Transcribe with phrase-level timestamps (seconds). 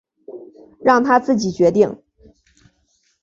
[0.83, 2.01] 让他自己决定